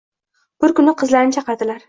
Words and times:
Bir 0.65 0.73
kuni 0.79 0.95
qizlarini 1.03 1.39
chaqirdilar. 1.39 1.79